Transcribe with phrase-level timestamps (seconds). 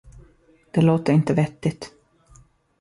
[0.71, 1.93] Det låter inte vettigt.